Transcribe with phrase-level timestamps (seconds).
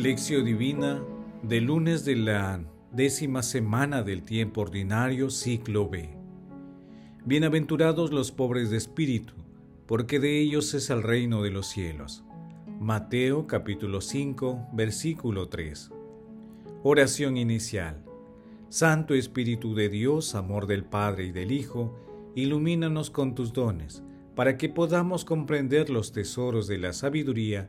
[0.00, 1.04] Lección Divina
[1.42, 6.08] del lunes de la décima semana del tiempo ordinario, ciclo B.
[7.26, 9.34] Bienaventurados los pobres de espíritu,
[9.86, 12.24] porque de ellos es el reino de los cielos.
[12.80, 15.90] Mateo capítulo 5, versículo 3.
[16.82, 18.02] Oración inicial.
[18.70, 21.94] Santo Espíritu de Dios, amor del Padre y del Hijo,
[22.34, 24.02] ilumínanos con tus dones,
[24.34, 27.68] para que podamos comprender los tesoros de la sabiduría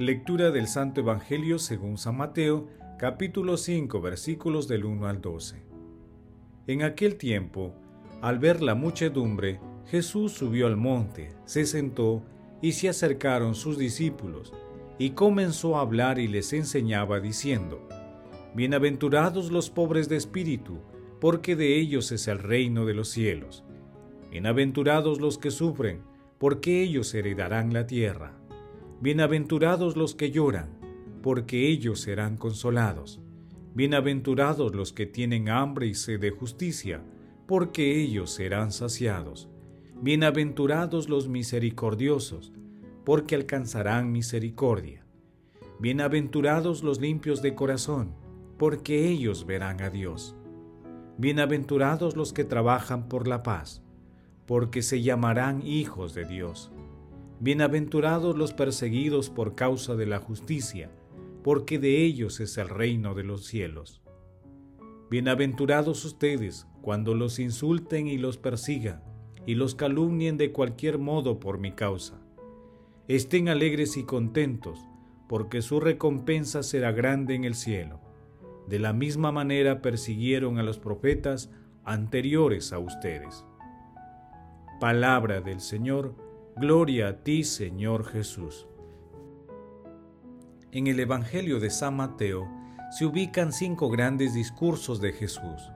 [0.00, 5.62] Lectura del Santo Evangelio según San Mateo, capítulo 5, versículos del 1 al 12.
[6.68, 7.74] En aquel tiempo,
[8.22, 12.22] al ver la muchedumbre, Jesús subió al monte, se sentó
[12.62, 14.54] y se acercaron sus discípulos,
[14.98, 17.86] y comenzó a hablar y les enseñaba diciendo,
[18.54, 20.78] Bienaventurados los pobres de espíritu,
[21.20, 23.64] porque de ellos es el reino de los cielos.
[24.30, 26.00] Bienaventurados los que sufren,
[26.38, 28.39] porque ellos heredarán la tierra.
[29.02, 30.68] Bienaventurados los que lloran,
[31.22, 33.18] porque ellos serán consolados.
[33.72, 37.02] Bienaventurados los que tienen hambre y sed de justicia,
[37.46, 39.48] porque ellos serán saciados.
[40.02, 42.52] Bienaventurados los misericordiosos,
[43.06, 45.06] porque alcanzarán misericordia.
[45.78, 48.14] Bienaventurados los limpios de corazón,
[48.58, 50.36] porque ellos verán a Dios.
[51.16, 53.82] Bienaventurados los que trabajan por la paz,
[54.44, 56.70] porque se llamarán hijos de Dios.
[57.42, 60.90] Bienaventurados los perseguidos por causa de la justicia,
[61.42, 64.02] porque de ellos es el reino de los cielos.
[65.08, 69.02] Bienaventurados ustedes cuando los insulten y los persigan,
[69.46, 72.20] y los calumnien de cualquier modo por mi causa.
[73.08, 74.78] Estén alegres y contentos,
[75.26, 78.02] porque su recompensa será grande en el cielo.
[78.68, 81.50] De la misma manera persiguieron a los profetas
[81.84, 83.46] anteriores a ustedes.
[84.78, 86.28] Palabra del Señor,
[86.60, 88.66] Gloria a ti, Señor Jesús.
[90.72, 92.46] En el Evangelio de San Mateo
[92.90, 95.72] se ubican cinco grandes discursos de Jesús.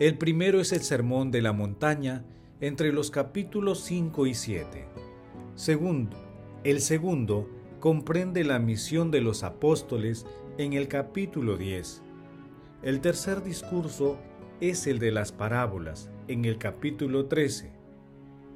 [0.00, 2.24] El primero es el Sermón de la Montaña
[2.60, 4.88] entre los capítulos 5 y 7.
[5.54, 6.16] Segundo,
[6.64, 10.26] el segundo comprende la misión de los apóstoles
[10.58, 12.02] en el capítulo 10.
[12.82, 14.18] El tercer discurso
[14.60, 17.77] es el de las parábolas en el capítulo 13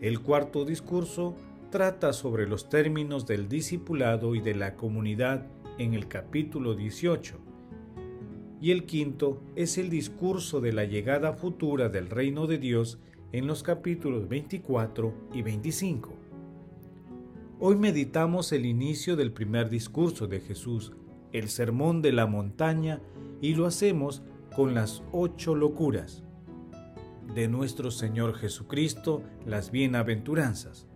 [0.00, 1.36] el cuarto discurso
[1.70, 5.46] trata sobre los términos del discipulado y de la comunidad
[5.78, 7.38] en el capítulo 18.
[8.62, 12.98] Y el quinto es el discurso de la llegada futura del reino de Dios
[13.32, 16.14] en los capítulos 24 y 25.
[17.58, 20.92] Hoy meditamos el inicio del primer discurso de Jesús,
[21.32, 23.00] el sermón de la montaña,
[23.42, 24.22] y lo hacemos
[24.54, 26.24] con las ocho locuras
[27.34, 30.86] de nuestro Señor Jesucristo las bienaventuranzas,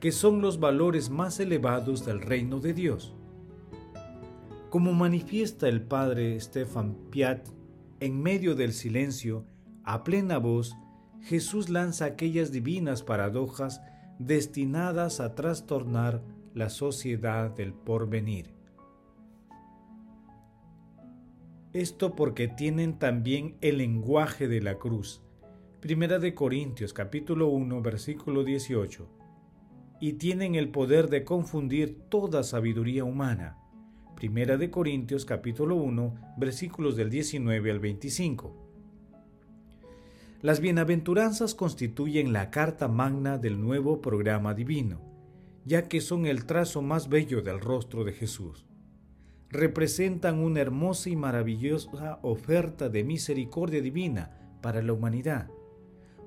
[0.00, 3.14] que son los valores más elevados del reino de Dios.
[4.70, 7.46] Como manifiesta el padre Stefan Piat,
[8.00, 9.44] en medio del silencio,
[9.84, 10.76] a plena voz,
[11.22, 13.82] Jesús lanza aquellas divinas paradojas
[14.18, 16.22] destinadas a trastornar
[16.54, 18.54] la sociedad del porvenir.
[21.72, 25.22] Esto porque tienen también el lenguaje de la cruz,
[25.80, 29.08] Primera de Corintios capítulo 1 versículo 18.
[29.98, 33.56] Y tienen el poder de confundir toda sabiduría humana.
[34.14, 38.54] Primera de Corintios capítulo 1 versículos del 19 al 25.
[40.42, 45.00] Las bienaventuranzas constituyen la carta magna del nuevo programa divino,
[45.64, 48.66] ya que son el trazo más bello del rostro de Jesús.
[49.48, 55.48] Representan una hermosa y maravillosa oferta de misericordia divina para la humanidad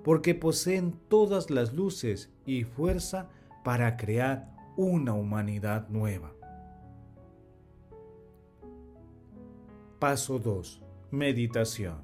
[0.03, 3.29] porque poseen todas las luces y fuerza
[3.63, 6.33] para crear una humanidad nueva.
[9.99, 10.81] Paso 2.
[11.11, 12.01] Meditación.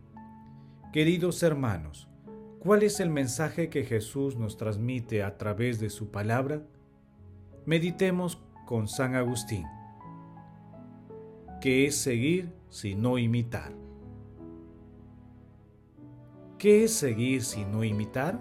[0.94, 2.08] Queridos hermanos,
[2.60, 6.64] ¿cuál es el mensaje que Jesús nos transmite a través de su palabra?
[7.66, 9.66] Meditemos con San Agustín.
[11.60, 13.74] ¿Qué es seguir sino imitar?
[16.60, 18.38] ¿Qué es seguir sino imitar?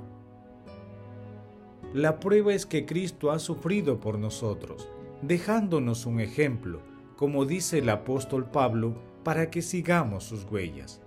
[1.95, 4.89] La prueba es que Cristo ha sufrido por nosotros,
[5.23, 6.81] dejándonos un ejemplo,
[7.15, 11.01] como dice el apóstol Pablo para que sigamos sus huellas.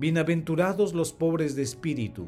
[0.00, 2.26] Bienaventurados los pobres de espíritu,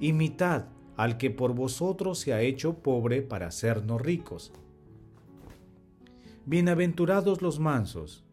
[0.00, 4.54] imitad al que por vosotros se ha hecho pobre para hacernos ricos.
[6.46, 8.24] Bienaventurados los mansos,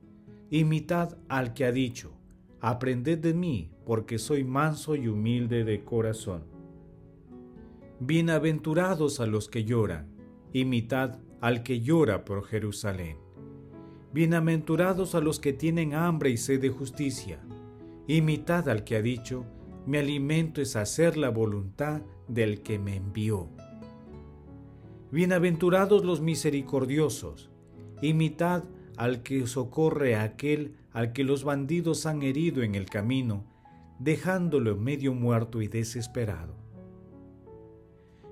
[0.50, 2.17] imitad al que ha dicho,
[2.62, 6.44] aprended de mí, porque soy manso y humilde de corazón.
[8.00, 10.07] Bienaventurados a los que lloran,
[10.54, 13.18] imitad al que llora por Jerusalén.
[14.13, 17.39] Bienaventurados a los que tienen hambre y sed de justicia,
[18.07, 19.45] imitad al que ha dicho,
[19.86, 23.50] mi alimento es hacer la voluntad del que me envió.
[25.12, 27.50] Bienaventurados los misericordiosos,
[28.01, 28.63] imitad
[28.98, 33.46] al que socorre a aquel al que los bandidos han herido en el camino,
[34.00, 36.56] dejándolo medio muerto y desesperado.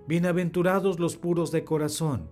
[0.08, 2.30] Bienaventurados los puros de corazón,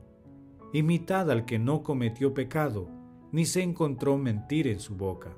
[0.74, 2.90] imitad al que no cometió pecado,
[3.32, 5.36] ni se encontró mentir en su boca.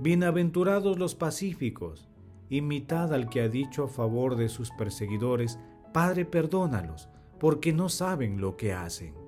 [0.00, 2.08] Bienaventurados los pacíficos,
[2.50, 5.58] imitad al que ha dicho a favor de sus perseguidores,
[5.92, 7.08] Padre, perdónalos,
[7.38, 9.23] porque no saben lo que hacen.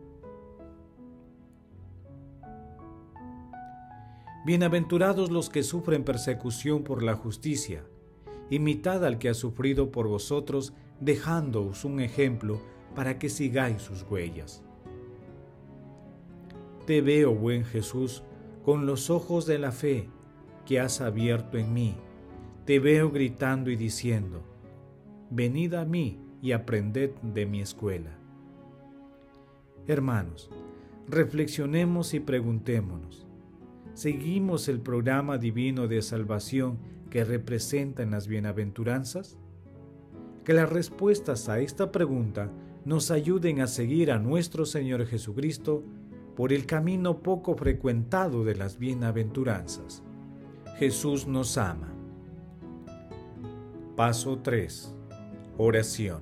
[4.46, 7.82] Bienaventurados los que sufren persecución por la justicia,
[8.48, 12.60] imitad al que ha sufrido por vosotros, dejándoos un ejemplo
[12.94, 14.62] para que sigáis sus huellas.
[16.86, 18.22] Te veo, buen Jesús,
[18.64, 20.08] con los ojos de la fe
[20.64, 21.96] que has abierto en mí.
[22.66, 24.44] Te veo gritando y diciendo,
[25.28, 28.16] venid a mí y aprended de mi escuela.
[29.88, 30.50] Hermanos,
[31.08, 33.25] reflexionemos y preguntémonos,
[33.96, 36.76] ¿Seguimos el programa divino de salvación
[37.08, 39.38] que representan las bienaventuranzas?
[40.44, 42.52] Que las respuestas a esta pregunta
[42.84, 45.82] nos ayuden a seguir a nuestro Señor Jesucristo
[46.36, 50.02] por el camino poco frecuentado de las bienaventuranzas.
[50.76, 51.88] Jesús nos ama.
[53.96, 54.94] Paso 3.
[55.56, 56.20] Oración.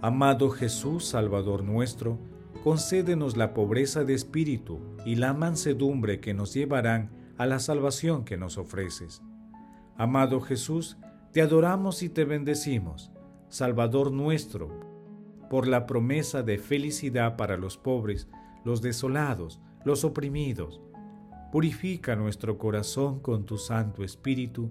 [0.00, 2.18] Amado Jesús, Salvador nuestro,
[2.64, 8.38] concédenos la pobreza de espíritu y la mansedumbre que nos llevarán a la salvación que
[8.38, 9.20] nos ofreces.
[9.98, 10.96] Amado Jesús,
[11.30, 13.12] te adoramos y te bendecimos,
[13.50, 14.70] Salvador nuestro,
[15.50, 18.28] por la promesa de felicidad para los pobres,
[18.64, 20.80] los desolados, los oprimidos.
[21.52, 24.70] Purifica nuestro corazón con tu Santo Espíritu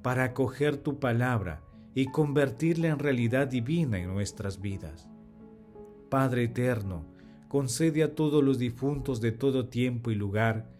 [0.00, 5.08] para acoger tu palabra y convertirla en realidad divina en nuestras vidas.
[6.08, 7.11] Padre eterno,
[7.52, 10.70] concede a todos los difuntos de todo tiempo y lugar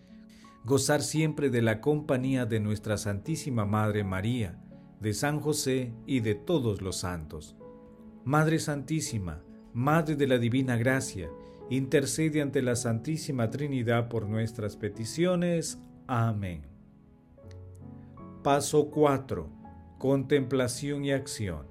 [0.64, 4.58] gozar siempre de la compañía de nuestra Santísima Madre María,
[4.98, 7.56] de San José y de todos los santos.
[8.24, 9.42] Madre Santísima,
[9.74, 11.28] Madre de la Divina Gracia,
[11.68, 15.78] intercede ante la Santísima Trinidad por nuestras peticiones.
[16.06, 16.62] Amén.
[18.42, 19.46] Paso 4.
[19.98, 21.66] Contemplación y acción.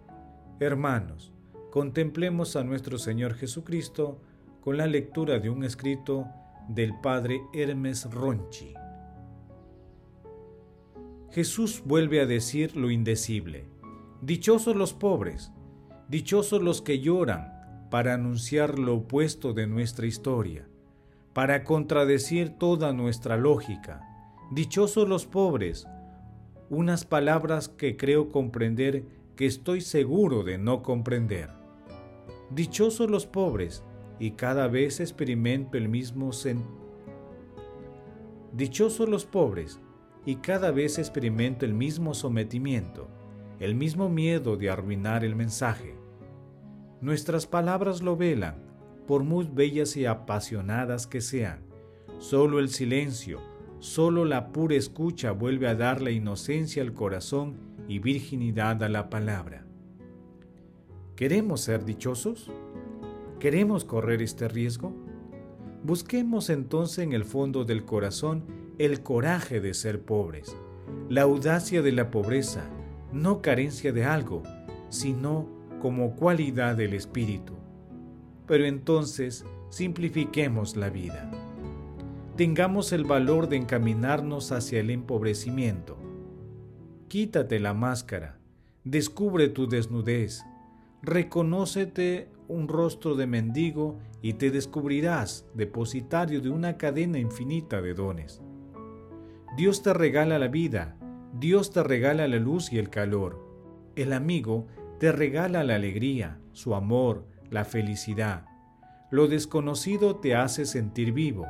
[0.59, 1.33] Hermanos,
[1.71, 4.21] contemplemos a nuestro Señor Jesucristo,
[4.61, 6.27] con la lectura de un escrito
[6.69, 8.73] del padre Hermes Ronchi.
[11.31, 13.65] Jesús vuelve a decir lo indecible.
[14.21, 15.51] Dichosos los pobres,
[16.07, 20.67] dichosos los que lloran para anunciar lo opuesto de nuestra historia,
[21.33, 24.01] para contradecir toda nuestra lógica.
[24.51, 25.87] Dichosos los pobres,
[26.69, 31.49] unas palabras que creo comprender que estoy seguro de no comprender.
[32.49, 33.83] Dichosos los pobres,
[34.21, 36.63] y cada vez experimento el mismo sen
[38.53, 39.79] Dichosos los pobres,
[40.27, 43.07] y cada vez experimento el mismo sometimiento,
[43.59, 45.95] el mismo miedo de arruinar el mensaje.
[47.01, 48.61] Nuestras palabras lo velan,
[49.07, 51.63] por muy bellas y apasionadas que sean.
[52.19, 53.39] Solo el silencio,
[53.79, 59.09] solo la pura escucha vuelve a dar la inocencia al corazón y virginidad a la
[59.09, 59.65] palabra.
[61.15, 62.51] ¿Queremos ser dichosos?
[63.41, 64.93] ¿Queremos correr este riesgo?
[65.83, 68.43] Busquemos entonces en el fondo del corazón
[68.77, 70.55] el coraje de ser pobres,
[71.09, 72.69] la audacia de la pobreza,
[73.11, 74.43] no carencia de algo,
[74.89, 75.47] sino
[75.81, 77.53] como cualidad del espíritu.
[78.45, 81.31] Pero entonces simplifiquemos la vida.
[82.37, 85.97] Tengamos el valor de encaminarnos hacia el empobrecimiento.
[87.07, 88.37] Quítate la máscara,
[88.83, 90.43] descubre tu desnudez,
[91.01, 98.41] reconócete un rostro de mendigo y te descubrirás depositario de una cadena infinita de dones.
[99.57, 100.97] Dios te regala la vida,
[101.33, 103.39] Dios te regala la luz y el calor.
[103.95, 104.67] El amigo
[104.99, 108.45] te regala la alegría, su amor, la felicidad.
[109.09, 111.45] Lo desconocido te hace sentir vivo.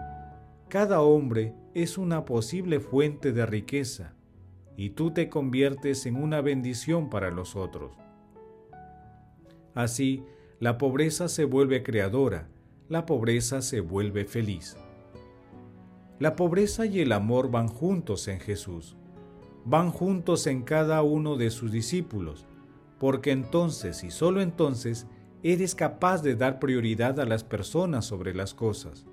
[0.70, 4.14] cada hombre es una posible fuente de riqueza
[4.78, 7.98] y tú te conviertes en una bendición para los otros.
[9.74, 10.24] Así,
[10.62, 12.48] la pobreza se vuelve creadora,
[12.88, 14.78] la pobreza se vuelve feliz.
[16.20, 18.96] La pobreza y el amor van juntos en Jesús,
[19.66, 22.46] van juntos en cada uno de sus discípulos,
[23.00, 25.08] porque entonces y solo entonces
[25.42, 29.08] eres capaz de dar prioridad a las personas sobre las cosas.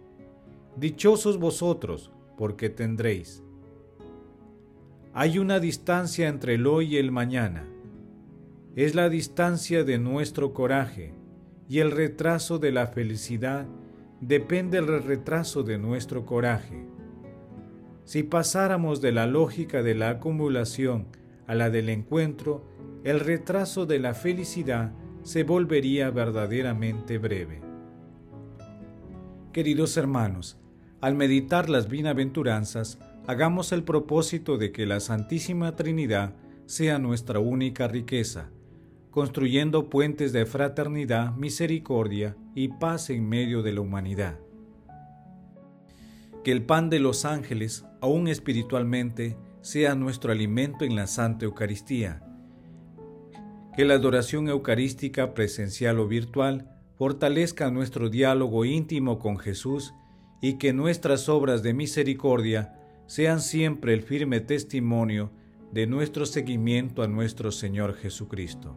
[0.77, 3.43] Dichosos vosotros, porque tendréis.
[5.15, 7.67] Hay una distancia entre el hoy y el mañana.
[8.77, 11.15] Es la distancia de nuestro coraje
[11.69, 13.67] y el retraso de la felicidad
[14.21, 16.87] depende del retraso de nuestro coraje.
[18.05, 21.09] Si pasáramos de la lógica de la acumulación
[21.47, 22.65] a la del encuentro,
[23.05, 27.61] el retraso de la felicidad se volvería verdaderamente breve.
[29.53, 30.59] Queridos hermanos,
[31.01, 36.35] al meditar las bienaventuranzas, hagamos el propósito de que la Santísima Trinidad
[36.67, 38.51] sea nuestra única riqueza,
[39.19, 44.39] construyendo puentes de fraternidad, misericordia y paz en medio de la humanidad.
[46.45, 52.23] Que el pan de los ángeles, aún espiritualmente, sea nuestro alimento en la Santa Eucaristía.
[53.77, 59.95] Que la adoración eucarística presencial o virtual fortalezca nuestro diálogo íntimo con Jesús
[60.41, 65.33] y que nuestras obras de misericordia sean siempre el firme testimonio
[65.73, 68.77] de nuestro seguimiento a nuestro Señor Jesucristo.